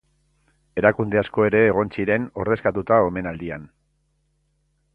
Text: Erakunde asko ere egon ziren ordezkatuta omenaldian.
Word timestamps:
Erakunde 0.81 1.19
asko 1.21 1.45
ere 1.49 1.61
egon 1.65 1.91
ziren 1.97 2.25
ordezkatuta 2.45 2.99
omenaldian. 3.11 3.69